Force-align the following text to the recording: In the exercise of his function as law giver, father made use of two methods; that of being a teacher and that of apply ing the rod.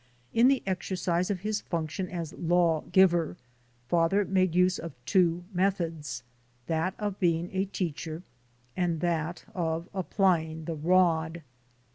In 0.33 0.47
the 0.47 0.63
exercise 0.65 1.29
of 1.29 1.41
his 1.41 1.61
function 1.61 2.09
as 2.09 2.33
law 2.33 2.81
giver, 2.91 3.37
father 3.87 4.25
made 4.25 4.55
use 4.55 4.79
of 4.79 4.93
two 5.05 5.43
methods; 5.53 6.23
that 6.65 6.95
of 6.97 7.19
being 7.19 7.51
a 7.53 7.65
teacher 7.65 8.23
and 8.75 8.99
that 9.01 9.45
of 9.53 9.87
apply 9.93 10.39
ing 10.41 10.63
the 10.65 10.73
rod. 10.75 11.43